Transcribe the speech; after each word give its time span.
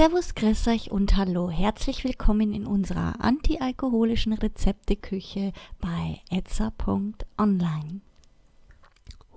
Servus, 0.00 0.34
grüß 0.34 0.68
euch 0.68 0.90
und 0.90 1.14
hallo. 1.18 1.50
Herzlich 1.50 2.04
willkommen 2.04 2.54
in 2.54 2.66
unserer 2.66 3.22
antialkoholischen 3.22 4.32
Rezepteküche 4.32 5.52
bei 5.78 6.22
etza.online. 6.30 8.00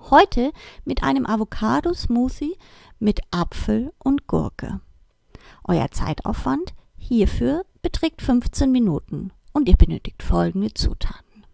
Heute 0.09 0.53
mit 0.85 1.03
einem 1.03 1.25
Avocado-Smoothie 1.25 2.55
mit 2.97 3.19
Apfel 3.29 3.91
und 3.97 4.25
Gurke. 4.27 4.79
Euer 5.65 5.91
Zeitaufwand 5.91 6.73
hierfür 6.95 7.65
beträgt 7.81 8.21
15 8.21 8.71
Minuten 8.71 9.31
und 9.51 9.67
ihr 9.67 9.75
benötigt 9.75 10.23
folgende 10.23 10.73
Zutaten. 10.73 11.45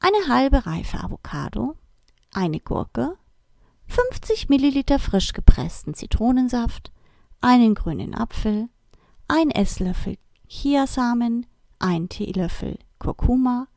Eine 0.00 0.26
halbe 0.26 0.66
reife 0.66 0.98
Avocado, 0.98 1.76
eine 2.32 2.58
Gurke, 2.58 3.16
50 3.86 4.48
Milliliter 4.48 4.98
frisch 4.98 5.32
gepressten 5.34 5.94
Zitronensaft, 5.94 6.90
einen 7.40 7.74
grünen 7.74 8.14
Apfel, 8.14 8.68
ein 9.28 9.50
Esslöffel 9.50 10.18
Chiasamen, 10.48 11.46
ein 11.78 12.08
Teelöffel 12.08 12.78
Kurkuma, 12.98 13.68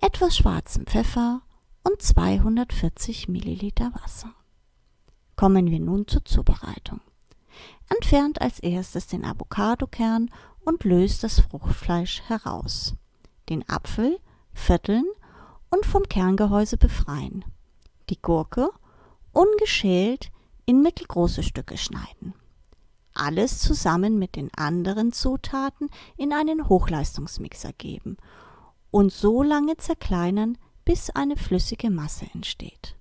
etwas 0.00 0.36
schwarzen 0.36 0.86
Pfeffer 0.86 1.42
und 1.84 2.02
240 2.02 3.28
Milliliter 3.28 3.92
Wasser. 3.94 4.34
Kommen 5.36 5.70
wir 5.70 5.80
nun 5.80 6.08
zur 6.08 6.24
Zubereitung. 6.24 7.00
Entfernt 7.88 8.40
als 8.40 8.58
erstes 8.58 9.06
den 9.06 9.24
Avocadokern 9.24 10.30
und 10.64 10.84
löst 10.84 11.22
das 11.22 11.40
Fruchtfleisch 11.40 12.22
heraus. 12.22 12.94
Den 13.48 13.68
Apfel 13.68 14.18
vierteln 14.52 15.04
und 15.70 15.86
vom 15.86 16.02
Kerngehäuse 16.04 16.76
befreien. 16.76 17.44
Die 18.10 18.20
Gurke 18.20 18.70
ungeschält 19.32 20.30
in 20.66 20.82
mittelgroße 20.82 21.42
Stücke 21.42 21.76
schneiden 21.76 22.34
alles 23.18 23.58
zusammen 23.58 24.18
mit 24.18 24.36
den 24.36 24.52
anderen 24.54 25.12
Zutaten 25.12 25.88
in 26.16 26.32
einen 26.32 26.68
Hochleistungsmixer 26.68 27.72
geben 27.72 28.16
und 28.90 29.12
so 29.12 29.42
lange 29.42 29.76
zerkleinern, 29.76 30.56
bis 30.84 31.10
eine 31.10 31.36
flüssige 31.36 31.90
Masse 31.90 32.26
entsteht. 32.32 32.96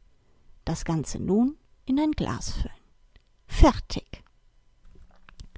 Das 0.66 0.84
Ganze 0.84 1.20
nun 1.20 1.56
in 1.86 2.00
ein 2.00 2.12
Glas 2.12 2.52
füllen. 2.52 2.74
Fertig. 3.48 4.24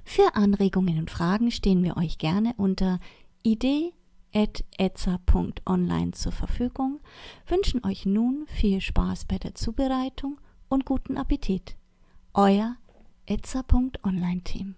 Für 0.04 0.34
Anregungen 0.34 0.98
und 0.98 1.10
Fragen 1.10 1.50
stehen 1.50 1.82
wir 1.82 1.96
euch 1.96 2.18
gerne 2.18 2.54
unter 2.56 3.00
idee.etza.online 3.42 6.12
zur 6.12 6.32
Verfügung, 6.32 7.00
wünschen 7.46 7.84
euch 7.84 8.06
nun 8.06 8.46
viel 8.46 8.80
Spaß 8.80 9.24
bei 9.24 9.38
der 9.38 9.54
Zubereitung 9.54 10.40
und 10.68 10.84
guten 10.84 11.16
Appetit. 11.16 11.76
Euer 12.32 12.76
Etzer.online-Team. 13.30 14.74